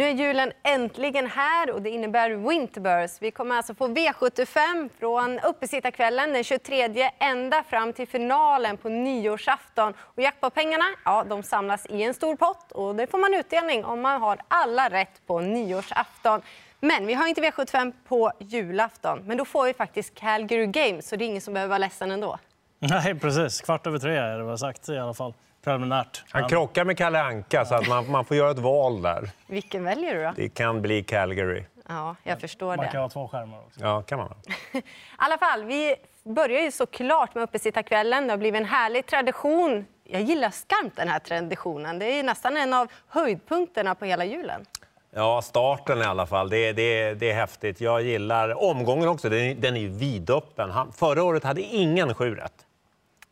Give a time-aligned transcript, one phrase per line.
[0.00, 3.22] Nu är julen äntligen här och det innebär Winterburst.
[3.22, 9.94] Vi kommer alltså få V75 från uppesittarkvällen den 23 ända fram till finalen på nyårsafton.
[9.98, 14.00] Och jackpotpengarna ja, de samlas i en stor pott och det får man utdelning om
[14.00, 16.42] man har alla rätt på nyårsafton.
[16.80, 21.16] Men vi har inte V75 på julafton, men då får vi faktiskt Calgary Games så
[21.16, 22.38] det är ingen som behöver vara ledsen ändå.
[22.78, 23.60] Nej, precis.
[23.60, 26.24] Kvart över tre är det väl sagt i alla fall preliminärt.
[26.30, 29.30] Han krockar med Kalle Anka så att man, man får göra ett val där.
[29.46, 30.32] Vilken väljer du då?
[30.36, 31.64] Det kan bli Calgary.
[31.88, 32.92] Ja, jag förstår Man det.
[32.92, 33.80] kan ha två skärmar också.
[33.80, 34.28] Ja, kan man.
[34.28, 34.34] ha.
[34.80, 34.82] I
[35.16, 38.26] alla fall, vi börjar ju såklart med uppesittarkvällen.
[38.26, 39.86] Det har blivit en härlig tradition.
[40.04, 41.98] Jag gillar skarpt den här traditionen.
[41.98, 44.66] Det är nästan en av höjdpunkterna på hela julen.
[45.14, 46.50] Ja, starten i alla fall.
[46.50, 47.80] Det, det, det är häftigt.
[47.80, 49.28] Jag gillar omgången också.
[49.28, 50.70] Den, är- den är vidöppen.
[50.70, 52.52] Han, förra året hade ingen sju rätt.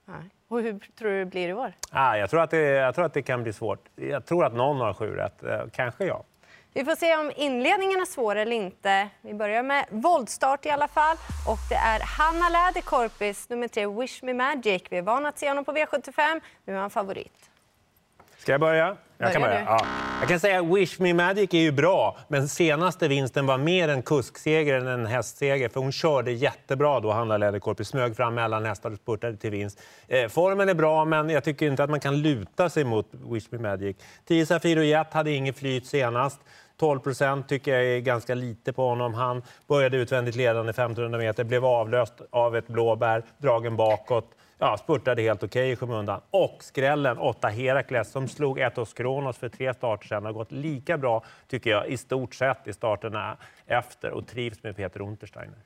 [0.05, 0.17] Nej.
[0.49, 1.73] Och hur tror du det blir i år?
[1.91, 3.89] Ah, jag, tror att det, jag tror att det kan bli svårt.
[3.97, 5.43] Jag tror att någon har sju rätt.
[5.43, 6.25] Eh, Kanske jag.
[6.73, 9.09] Vi får se om inledningen är svår eller inte.
[9.21, 11.17] Vi börjar med våldstart i alla fall.
[11.49, 14.83] Och det är Hanna Läderkorpis, nummer tre, Wish Me Magic.
[14.91, 16.41] Vi är vana att se honom på V75.
[16.65, 17.51] Nu är han favorit.
[18.49, 18.97] Ska jag börja?
[19.19, 19.65] Jag kan Börja.
[19.67, 19.87] Ja.
[20.21, 24.03] Jag kan säga Wish Me Magic är ju bra, men senaste vinsten var mer en
[24.03, 25.69] kuskseger än en hästseger.
[25.69, 27.85] För hon körde jättebra då, Hanna Läderkorpi.
[27.85, 29.81] Smög fram mellan hästar och spurtade till vinst.
[30.07, 33.47] Eh, formen är bra, men jag tycker inte att man kan luta sig mot Wish
[33.51, 33.97] Me Magic.
[34.29, 36.41] 10 Safiro Jet hade inget flyt senast.
[36.81, 39.15] 12 procent tycker jag är ganska lite på honom.
[39.15, 44.31] Han började utvändigt ledande 1500 meter, blev avlöst av ett blåbär, dragen bakåt.
[44.61, 46.21] Ja, spurtade helt okej i skymundan.
[46.31, 50.99] Och skrällen, 8 Herakles, som slog Etos Kronos för tre starter sedan, har gått lika
[50.99, 53.37] bra, tycker jag, i stort sett i starterna
[53.67, 55.59] efter och trivs med Peter Untersteiner.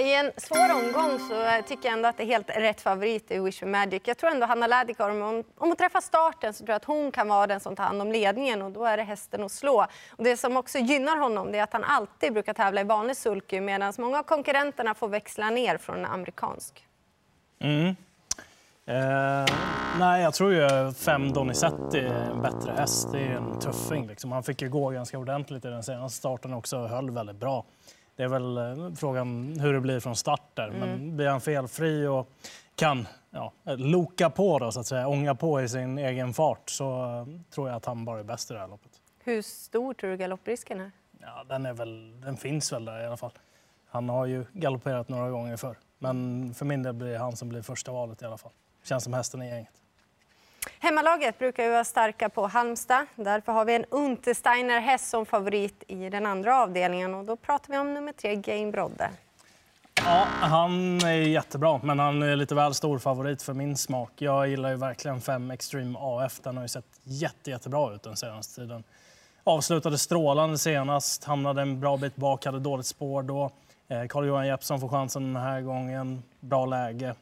[0.00, 3.38] I en svår omgång så tycker jag ändå att det är helt rätt favorit i
[3.38, 4.02] Wish for Magic.
[4.04, 6.84] Jag tror ändå Hanna Läderkorp, om hon, om hon träffar starten så tror jag att
[6.84, 9.52] hon kan vara den som tar hand om ledningen och då är det hästen att
[9.52, 9.86] slå.
[10.10, 13.16] Och det som också gynnar honom det är att han alltid brukar tävla i vanlig
[13.16, 16.86] sulky medan många av konkurrenterna får växla ner från en amerikansk.
[18.86, 19.44] Eh,
[19.98, 23.08] nej, jag tror ju fem Donizetti är en bättre häst.
[23.12, 24.06] Det är en tuffing.
[24.06, 24.32] Liksom.
[24.32, 27.64] Han fick ju gå ganska ordentligt i den senaste starten också och höll väldigt bra.
[28.16, 30.70] Det är väl eh, frågan hur det blir från start där.
[30.70, 32.28] Men blir han felfri och
[32.74, 37.04] kan ja, loka på då, så att säga, ånga på i sin egen fart så
[37.04, 38.92] eh, tror jag att han bara är bäst i det här loppet.
[39.24, 40.90] Hur stor tror du galopprisken är?
[41.20, 43.32] Ja, den, är väl, den finns väl där i alla fall.
[43.88, 45.76] Han har ju galopperat några gånger förr.
[46.02, 48.52] Men för min del blir det han som blir första valet i alla fall.
[48.84, 49.72] Känns som hästen i gänget.
[50.78, 53.06] Hemmalaget brukar ju vara starka på Halmstad.
[53.16, 57.14] Därför har vi en Untersteiner häst som favorit i den andra avdelningen.
[57.14, 59.10] Och då pratar vi om nummer tre, Game Brodde.
[60.04, 64.12] Ja, han är jättebra, men han är lite väl stor favorit för min smak.
[64.16, 66.40] Jag gillar ju verkligen 5 Extreme AF.
[66.40, 68.84] Den har ju sett jätte, jättebra ut den senaste tiden.
[69.44, 73.50] Avslutade strålande senast, hamnade en bra bit bak, hade dåligt spår då.
[73.92, 76.22] Eh, Carl-Johan Jeppsson får chansen den här gången.
[76.40, 77.14] Bra läge.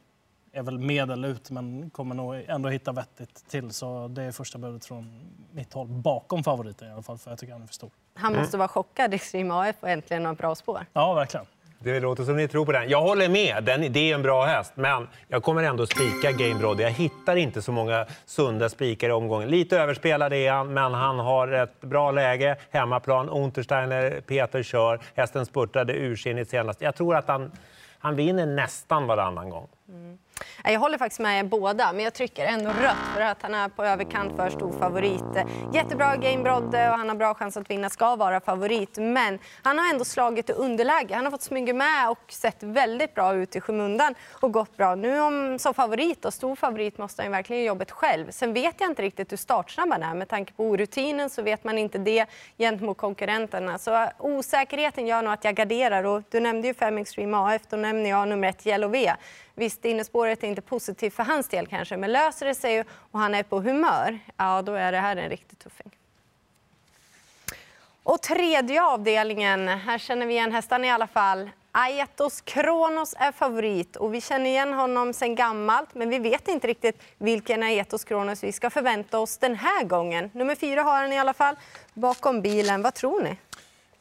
[0.53, 3.71] Är väl medel ut, men kommer nog ändå hitta vettigt till.
[3.71, 5.21] Så det är första budet från
[5.51, 7.91] mitt håll, bakom favoriten i alla fall, för jag tycker han är för stor.
[8.13, 10.85] Han måste vara chockad, Extreme AF, och äntligen ha bra spår.
[10.93, 11.45] Ja, verkligen.
[11.83, 12.89] Det låter som ni tror på den.
[12.89, 14.73] Jag håller med, den, det är en bra häst.
[14.75, 16.83] Men jag kommer ändå spika Game Brody.
[16.83, 19.49] Jag hittar inte så många sunda spikar i omgången.
[19.49, 22.55] Lite överspelad är han, men han har ett bra läge.
[22.71, 24.99] Hemmaplan, Untersteiner, Peter kör.
[25.15, 26.81] Hästen spurtade ursinnigt senast.
[26.81, 27.51] Jag tror att han,
[27.99, 29.67] han vinner nästan varannan gång.
[29.89, 30.17] Mm.
[30.63, 33.69] Jag håller faktiskt med er båda, men jag trycker ändå rött för att han är
[33.69, 35.23] på överkant för stor favorit.
[35.73, 38.97] Jättebra game Brodde och han har bra chans att vinna, ska vara favorit.
[38.97, 41.15] Men han har ändå slagit i underläge.
[41.15, 44.95] Han har fått smyga med och sett väldigt bra ut i skymundan och gått bra.
[44.95, 48.31] Nu om, som favorit och stor favorit måste han ju verkligen göra jobbet själv.
[48.31, 50.13] Sen vet jag inte riktigt hur startsnabb han är.
[50.13, 52.25] Med tanke på orutinen så vet man inte det
[52.57, 53.77] gentemot konkurrenterna.
[53.77, 56.03] Så eh, osäkerheten gör nog att jag garderar.
[56.03, 59.13] Och du nämnde ju 5 Extreme AF, då nämner jag nummer ett Yellow V.
[59.55, 63.35] Visst, innespåret är inte positivt för hans del kanske, men löser det sig och han
[63.35, 65.91] är på humör, ja då är det här en riktig tuffing.
[68.03, 71.49] Och tredje avdelningen, här känner vi igen hästarna i alla fall.
[71.71, 76.67] Aetos Kronos är favorit och vi känner igen honom sen gammalt men vi vet inte
[76.67, 80.29] riktigt vilken Aetos Kronos vi ska förvänta oss den här gången.
[80.33, 81.55] Nummer fyra har han i alla fall
[81.93, 82.81] bakom bilen.
[82.81, 83.37] Vad tror ni?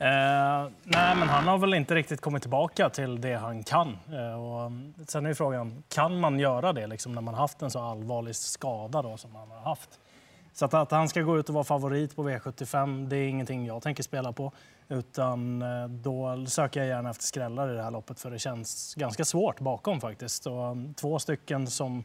[0.00, 3.98] Eh, nej, men han har väl inte riktigt kommit tillbaka till det han kan.
[4.12, 7.62] Eh, och, mm, sen är ju frågan, kan man göra det liksom, när man haft
[7.62, 10.00] en så allvarlig skada då, som han har haft?
[10.52, 13.66] Så att, att han ska gå ut och vara favorit på V75, det är ingenting
[13.66, 14.52] jag tänker spela på.
[14.88, 18.94] Utan eh, då söker jag gärna efter skrällar i det här loppet för det känns
[18.94, 20.46] ganska svårt bakom faktiskt.
[20.46, 22.04] Och, mm, två stycken som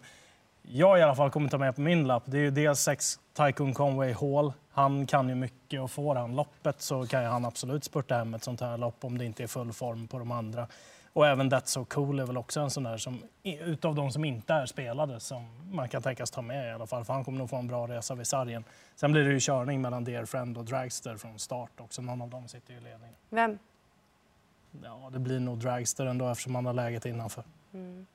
[0.71, 3.19] jag i alla fall kommer ta med på min lapp, det är ju dels sex
[3.33, 4.53] Tycoon Conway Hall.
[4.71, 8.33] Han kan ju mycket och får han loppet så kan ju han absolut spurta hem
[8.33, 10.67] ett sånt här lopp om det inte är full form på de andra.
[11.13, 14.25] Och även That's So Cool är väl också en sån där som utav de som
[14.25, 17.37] inte är spelade som man kan tänkas ta med i alla fall för han kommer
[17.37, 18.63] nog få en bra resa vid sargen.
[18.95, 22.01] Sen blir det ju körning mellan Dear Friend och Dragster från start också.
[22.01, 23.15] Någon av dem sitter ju i ledningen.
[23.29, 23.59] Vem?
[24.83, 27.43] Ja, det blir nog Dragster ändå eftersom han har läget innanför.
[27.73, 28.05] Mm.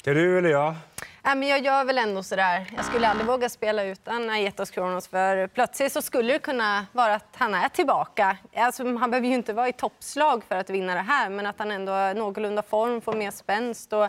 [0.00, 0.74] Ska du eller jag?
[1.22, 2.66] Ja, men jag gör väl ändå sådär.
[2.76, 7.14] Jag skulle aldrig våga spela utan Aetos Kronos för plötsligt så skulle det kunna vara
[7.14, 8.36] att han är tillbaka.
[8.56, 11.58] Alltså, han behöver ju inte vara i toppslag för att vinna det här men att
[11.58, 14.08] han ändå har någorlunda form, får mer spänst och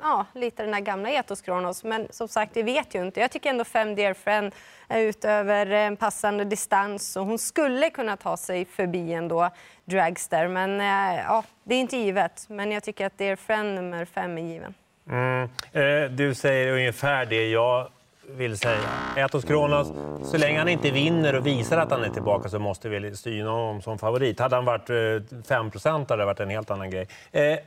[0.00, 1.84] ja, lite den här gamla Etos Kronos.
[1.84, 3.20] Men som sagt, vi vet ju inte.
[3.20, 4.54] Jag tycker ändå Fem Dear Friend
[4.88, 9.50] är utöver en passande distans och hon skulle kunna ta sig förbi ändå
[9.84, 10.48] Dragster.
[10.48, 12.46] Men eh, ja, det är inte givet.
[12.48, 14.74] Men jag tycker att Dear Friend nummer fem är given.
[15.10, 15.48] Mm.
[15.72, 17.88] Eh, du säger ungefär det jag
[18.30, 18.88] vill säga.
[19.16, 19.92] Etos Kronos,
[20.30, 23.50] så länge han inte vinner och visar att han är tillbaka så måste vi syna
[23.50, 24.40] honom som favorit.
[24.40, 27.08] Hade han varit eh, 5 hade det varit en helt annan grej.
[27.32, 27.58] Eh,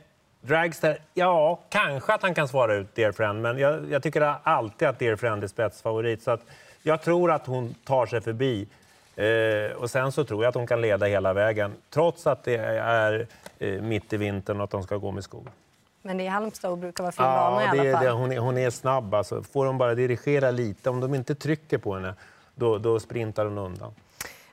[0.44, 4.88] Dragster, ja, kanske att han kan svara ut Dear Friend, men jag, jag tycker alltid
[4.88, 6.22] att Dear Friend är spetsfavorit.
[6.22, 6.40] Så att
[6.82, 8.66] jag tror att hon tar sig förbi.
[9.16, 12.56] Eh, och sen så tror jag att hon kan leda hela vägen, trots att det
[12.56, 13.26] är
[13.58, 15.50] eh, mitt i vintern och att de ska gå med skor.
[16.02, 18.04] Men det är Halmstad och brukar vara fin ja, bana i alla fall.
[18.04, 19.14] Det, hon, är, hon är snabb.
[19.14, 19.42] Alltså.
[19.42, 22.14] Får de bara dirigera lite, om de inte trycker på henne,
[22.54, 23.94] då, då sprintar hon undan.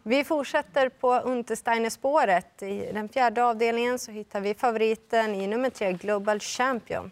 [0.04, 2.62] Vi fortsätter på Untersteiner-spåret.
[2.62, 7.12] I den fjärde avdelningen så hittar vi favoriten i nummer tre, Global Champion.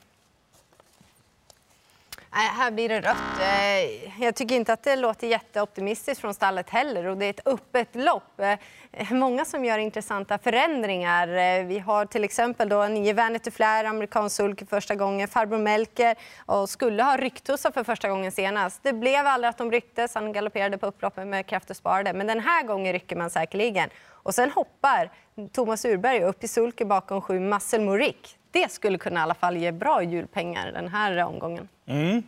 [2.40, 3.42] Här blir det rött.
[3.42, 7.06] Eh, jag tycker inte att det låter jätteoptimistiskt från stallet heller.
[7.06, 8.40] Och det är ett öppet lopp.
[8.40, 11.28] Eh, många som gör intressanta förändringar.
[11.28, 15.28] Eh, vi har till exempel då nio Vanity Flair, amerikansk sulk första gången.
[15.28, 18.84] Farbror Melker och skulle ha rycktussar för första gången senast.
[18.84, 20.16] Det blev aldrig att de rycktes.
[20.16, 22.14] Han galopperade på upploppet med krafter sparade.
[22.14, 23.90] Men den här gången rycker man säkerligen.
[24.10, 25.12] Och sen hoppar
[25.54, 28.37] Thomas Urberg upp i sulken bakom sju Muscle Morik.
[28.52, 31.68] Det skulle kunna i alla fall ge bra julpengar den här omgången.
[31.86, 32.24] Mm.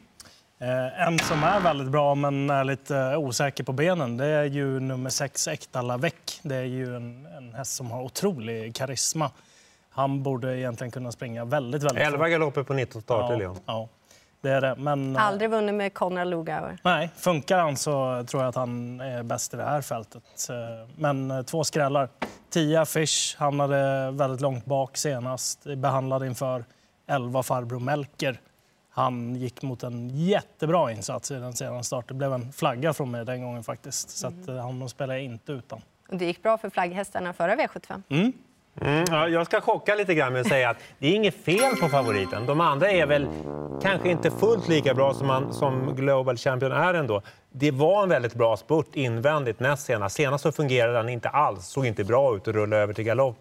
[0.62, 4.80] Eh, en som är väldigt bra men är lite osäker på benen det är ju
[4.80, 6.14] nummer sex, Ekta Lavec.
[6.42, 9.32] Det är ju en, en häst som har otrolig karisma.
[9.90, 13.88] Han borde egentligen kunna springa väldigt, väldigt 11 galopper på 19 starter, ja, ja,
[14.42, 14.76] det är det.
[14.78, 16.78] Men, eh, Aldrig vunnit med Konrad Lugauer.
[16.84, 20.24] Nej, funkar han så tror jag att han är bäst i det här fältet.
[20.50, 20.56] Eh,
[20.96, 22.10] men två skrällar.
[22.50, 25.64] 10 Fish hamnade väldigt långt bak senast.
[25.78, 26.66] Behandlad inför
[27.08, 28.40] 11 Farbror Melker
[29.00, 32.08] han gick mot en jättebra insats i den senaste starten.
[32.08, 34.10] Det blev en flagga från mig den gången faktiskt.
[34.10, 34.90] Så att, mm.
[34.90, 35.82] spelar jag inte utan.
[36.10, 38.02] det gick bra för flagghästarna förra V75.
[38.10, 38.34] Mm.
[38.82, 41.76] Mm, ja, jag ska chocka lite grann med att säga att det är inget fel
[41.82, 42.46] på favoriten.
[42.46, 43.28] De andra är väl
[43.82, 47.22] kanske inte fullt lika bra som, man, som Global Champion är ändå.
[47.52, 50.16] Det var en väldigt bra spurt invändigt näst senast.
[50.16, 53.38] Senast så fungerade den inte alls, såg inte bra ut att rulla över till galopp,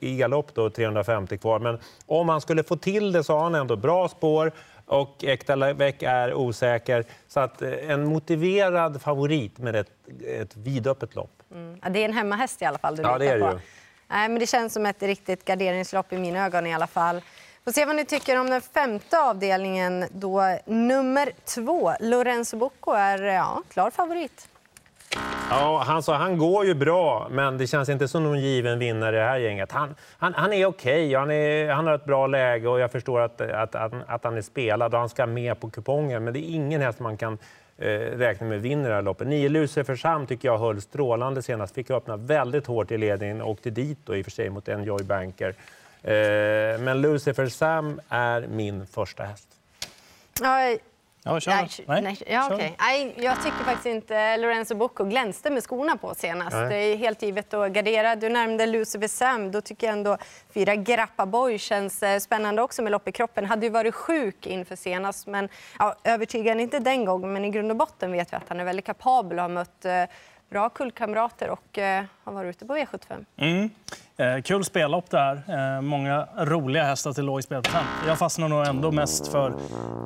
[0.00, 1.58] i galopp då 350 kvar.
[1.58, 4.52] Men om han skulle få till det så har han ändå bra spår
[4.86, 7.04] och Ekdalbäck är osäker.
[7.28, 9.90] Så att eh, en motiverad favorit med ett,
[10.40, 11.42] ett vidöppet lopp.
[11.52, 11.78] Mm.
[11.82, 13.58] Ja, det är en hemmahäst i alla fall du ja, det är det på.
[14.08, 17.22] Nej, men det känns som ett riktigt garderingslopp i mina ögon i alla fall.
[17.64, 23.22] Får se vad ni tycker om den femte avdelningen då nummer två, Lorenzo Bocco, är
[23.22, 24.48] ja, klar favorit.
[25.50, 29.16] Ja, han, sa, han går ju bra, men det känns inte som någon given vinnare
[29.16, 29.72] i det här gänget.
[29.72, 33.20] Han, han, han är okej, okay, han, han har ett bra läge och jag förstår
[33.20, 36.24] att, att, att, att, han är spelad och han ska med på kupongen.
[36.24, 37.38] Men det är ingen häst man kan
[37.78, 39.28] eh, räkna med vinner det här loppet.
[39.28, 41.74] Nio Lucifer Sam tycker jag höll strålande senast.
[41.74, 44.68] Fick öppna väldigt hårt i ledningen och åkte dit då, i och för sig mot
[44.68, 45.54] Enjoy Banker.
[46.02, 49.48] Eh, men Lucifer Sam är min första häst.
[50.40, 50.76] Ja,
[51.26, 51.52] Ja, kör.
[51.52, 52.02] Nej, nej.
[52.02, 52.22] nej.
[52.26, 52.70] Ja, okay.
[52.78, 56.56] nej, jag tycker faktiskt inte Lorenzo Bocco glänste med skorna på senast.
[56.56, 56.68] Nej.
[56.68, 58.16] Det är helt givet att gardera.
[58.16, 59.50] Du nämnde Lucifer Sam.
[59.50, 60.18] Då tycker jag ändå
[60.54, 63.44] fyra Grappa Boy känns eh, spännande också med lopp i kroppen.
[63.44, 67.32] Hade ju varit sjuk inför senast, men ja, övertygande inte den gången.
[67.32, 69.84] Men i grund och botten vet vi att han är väldigt kapabel och har mött
[69.84, 70.02] eh,
[70.54, 73.24] bra kullkamrater och eh, har varit ute på V75.
[73.36, 73.70] Mm.
[74.16, 75.42] Eh, kul spellopp där.
[75.48, 77.86] Eh, många roliga hästar till låg spelprocent.
[78.06, 79.54] Jag fastnar nog ändå mest för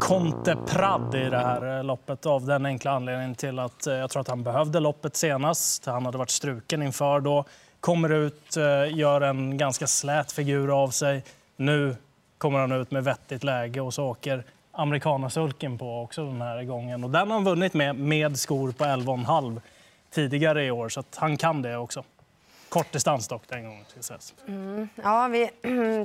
[0.00, 4.11] Conte Prad i det här eh, loppet av den enkla anledningen till att eh, jag
[4.11, 5.87] tror att han behövde loppet senast.
[5.87, 7.45] Han hade varit struken inför då.
[7.81, 11.25] Kommer ut, eh, gör en ganska slät figur av sig.
[11.57, 11.97] Nu
[12.38, 17.05] kommer han ut med vettigt läge och så åker amerikanasulken på också den här gången.
[17.05, 19.61] Och den har han vunnit med, med skor på 11,5
[20.11, 22.05] tidigare i år, så han kan det också.
[22.69, 23.85] Kort distans dock den gången.
[24.00, 24.35] Sägas.
[24.95, 25.50] Ja, vi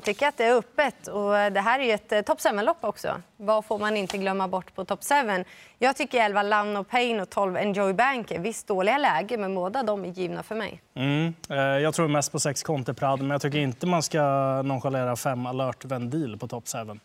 [0.03, 1.07] tycker att det är öppet.
[1.07, 3.21] Och det här är ju ett eh, top 7-lopp också.
[3.37, 5.43] Vad får man inte glömma bort på top 7?
[5.79, 9.55] Jag tycker 11 Love No Pain och 12 Enjoy Bank är visst dåliga läge, men
[9.55, 10.81] båda de är givna för mig.
[10.93, 11.33] Mm.
[11.49, 14.21] Eh, Jag tror mest på 6 Conte Prad, men jag tycker inte man ska
[14.61, 16.77] nonchalera 5 Alert Vendil på top 7.
[16.77, 16.95] Eh,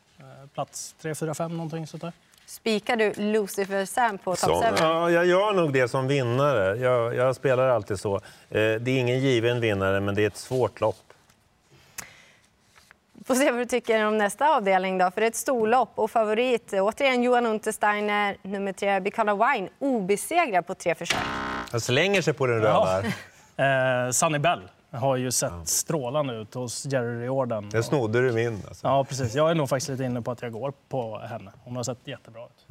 [0.54, 2.12] Plats 3, 4, 5 någonting sånt där.
[2.48, 4.66] Spikar du Lucifer Sam på top Så, 7?
[4.78, 6.76] ja, jag gör nog det som vinnare.
[6.78, 8.14] Jag, jag spelar alltid så.
[8.16, 10.96] Eh, det är ingen given vinnare, men det är ett svårt lopp.
[13.26, 16.10] Får se vad du tycker om nästa avdelning då, för det är ett storlopp och
[16.10, 16.72] favorit.
[16.72, 21.18] Återigen Johan Untersteiner, nummer tre, Bicala Wine, obesegrad på tre försök.
[21.70, 23.02] Han slänger sig på den röda.
[23.56, 24.04] Ja.
[24.06, 27.68] Eh, Sunny Bell har ju sett strålande ut hos Jerry Riordan.
[27.70, 28.62] Den snodde du min.
[28.68, 28.86] Alltså.
[28.86, 29.34] Ja, precis.
[29.34, 31.50] Jag är nog faktiskt lite inne på att jag går på henne.
[31.64, 32.66] Hon har sett jättebra ut.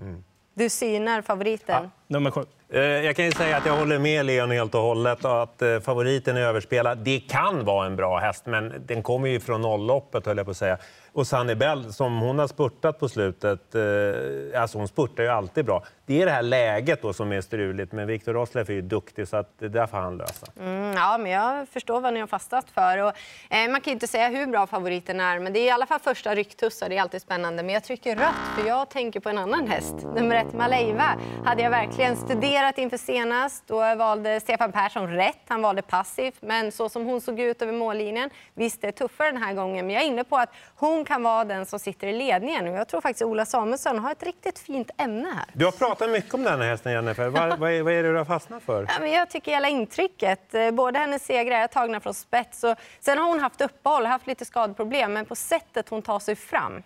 [0.53, 1.91] Du synar favoriten.
[2.07, 2.45] Nummer sju.
[2.69, 5.62] Eh, Jag kan ju säga att jag håller med Leon helt och hållet och att
[5.62, 6.97] eh, favoriten är överspelad.
[6.97, 10.51] Det kan vara en bra häst, men den kommer ju från nollloppet höll jag på
[10.51, 10.77] att säga.
[11.17, 15.65] Och Sunny Bell, som hon har spurtat på slutet, eh, alltså hon spurtar ju alltid
[15.65, 15.83] bra.
[16.05, 19.27] Det är det här läget då som är struligt, men Viktor Roslev är ju duktig
[19.27, 20.47] så att det där får han lösa.
[20.59, 22.97] Mm, ja, men jag förstår vad ni har fastnat för.
[22.97, 23.13] Och,
[23.50, 26.00] eh, man kan inte säga hur bra favoriten är, men det är i alla fall
[26.00, 26.89] första rycktussar.
[26.89, 27.63] Det är alltid spännande.
[27.63, 29.95] Men jag trycker rött, för jag tänker på en annan häst.
[30.15, 33.63] Nummer ett, Maleiva, hade jag verkligen studerat inför senast.
[33.67, 35.41] Då valde Stefan Persson rätt.
[35.47, 39.31] Han valde passivt, men så som hon såg ut över mållinjen, visst det är tuffare
[39.31, 39.86] den här gången.
[39.86, 42.65] Men jag är inne på att hon kan vara den som sitter i ledningen.
[42.65, 45.45] Jag tror faktiskt Ola Samuelsson har ett riktigt fint ämne här.
[45.53, 47.27] Du har pratat mycket om den här hästen, Jennifer.
[47.29, 48.85] Vad, vad, är, vad är det du har fastnat för?
[48.89, 50.53] Ja, men jag tycker hela intrycket.
[50.53, 52.63] Eh, Både hennes segrar är tagna från spets.
[52.63, 56.35] Och sen har hon haft uppehåll, haft lite skadeproblem, men på sättet hon tar sig
[56.35, 56.83] fram,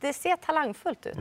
[0.00, 1.16] det ser talangfullt ut.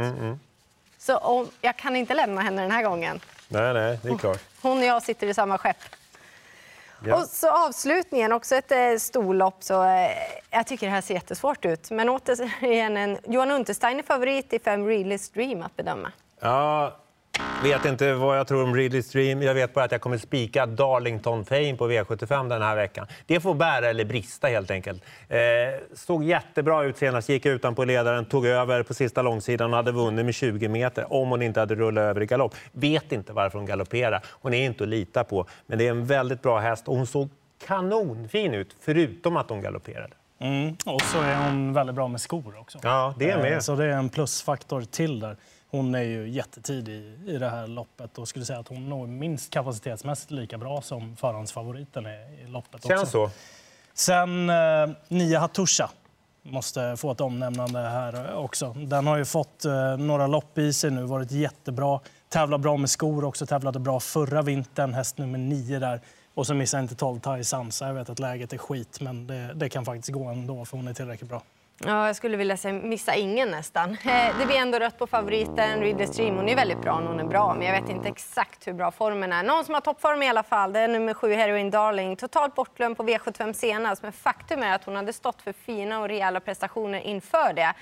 [0.97, 3.19] Så om, jag kan inte lämna henne den här gången.
[3.47, 4.39] Nej, nej, det är klart.
[4.61, 5.77] Hon och jag sitter i samma skepp.
[7.05, 7.15] Ja.
[7.15, 9.63] Och så avslutningen, också ett eh, storlopp.
[9.63, 10.09] Så, eh,
[10.49, 11.91] jag tycker det här ser jättesvårt ut.
[11.91, 16.11] Men återigen, en Johan Untersteiner favorit i fem Really Stream att bedöma.
[16.39, 16.97] Ja,
[17.63, 19.41] vet inte vad jag tror om Ridley Stream.
[19.41, 23.07] Jag vet bara att jag kommer spika Darlington Fame på V75 den här veckan.
[23.25, 25.03] Det får bära eller brista helt enkelt.
[25.29, 25.39] Eh,
[25.93, 30.25] såg jättebra ut senast, gick utanpå ledaren, tog över på sista långsidan och hade vunnit
[30.25, 32.55] med 20 meter om hon inte hade rullat över i galopp.
[32.71, 34.21] Vet inte varför hon galopperar.
[34.29, 37.07] Hon är inte att lita på, men det är en väldigt bra häst och hon
[37.07, 37.29] såg
[37.67, 40.13] kanonfin ut, förutom att hon galopperade.
[40.39, 40.75] Mm.
[40.85, 42.79] Och så är hon väldigt bra med skor också.
[42.83, 43.53] Ja, det är med.
[43.53, 45.37] Eh, Så det är en plusfaktor till där.
[45.73, 49.49] Hon är ju jättetidig i det här loppet och skulle säga att hon nog minst
[49.49, 52.87] kapacitetsmässigt lika bra som förhandsfavoriten i loppet.
[52.87, 53.29] Känns så.
[53.93, 55.89] Sen eh, Nia Hatusha
[56.41, 58.73] måste få ett omnämnande här också.
[58.73, 61.99] Den har ju fått eh, några lopp i sig nu, varit jättebra.
[62.29, 66.01] Tävlar bra med skor också, tävlade bra förra vintern, häst nummer nio där.
[66.33, 67.87] Och så missar inte 12 Tai Sansa.
[67.87, 70.87] Jag vet att läget är skit, men det, det kan faktiskt gå ändå för hon
[70.87, 71.43] är tillräckligt bra.
[71.85, 73.91] Ja, jag skulle vilja säga missa ingen nästan.
[73.91, 75.81] Eh, det blir ändå rött på favoriten.
[75.81, 78.67] Ridley Stream, hon är väldigt bra när hon är bra, men jag vet inte exakt
[78.67, 79.43] hur bra formen är.
[79.43, 82.15] Någon som har toppform i alla fall, det är nummer sju, Heroin Darling.
[82.15, 86.07] Totalt bortglömd på V75 senast, men faktum är att hon hade stått för fina och
[86.07, 87.73] rejäla prestationer inför det.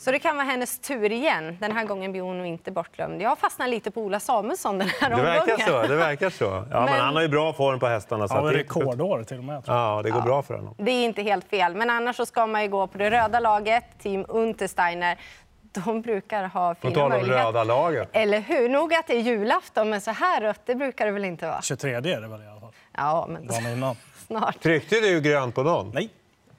[0.00, 1.56] Så det kan vara hennes tur igen.
[1.60, 3.22] Den här gången blir hon inte bortglömd.
[3.22, 5.34] Jag fastnar lite på Ola Samuelsson den här Det omgången.
[5.46, 5.82] verkar så.
[5.88, 6.44] Det verkar så.
[6.44, 6.84] Ja, men...
[6.84, 8.28] Men- han har ju bra form på hästarna.
[8.28, 9.62] Så Ja, det- rekordår till och med.
[9.66, 10.74] Ja, det går bra för honom.
[10.78, 13.40] Det är inte helt fel, men annars så ska man ju gå på det röda
[13.40, 15.18] laget, Team Untersteiner.
[15.72, 17.44] De brukar ha fina om möjligheter.
[17.44, 18.08] röda laget.
[18.12, 18.68] Eller hur?
[18.68, 21.62] Nog att det är julafton, men så här rött det brukar det väl inte vara?
[21.62, 22.72] 23 är det väl i alla fall.
[22.96, 23.96] Ja, men Dagen innan.
[24.26, 24.60] snart.
[24.62, 25.90] Tryckte du grönt på någon?
[25.94, 26.08] Nej,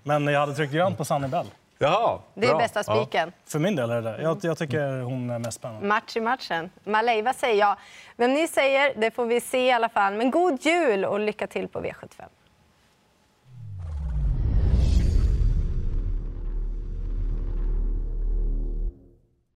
[0.04, 1.46] men jag hade tryckt grönt på Sunny Bell.
[1.82, 2.58] Jaha, Det är bra.
[2.58, 2.96] bästa Ja.
[2.96, 3.32] spiken.
[3.46, 4.22] För min del är det det.
[4.22, 5.88] Jag, jag tycker hon är mest spännande.
[5.88, 6.70] Match i matchen.
[6.84, 7.76] Maleiva säger jag.
[8.18, 10.14] Vem ni säger, det får vi se i alla fall.
[10.14, 12.24] Men god jul och lycka till på V75.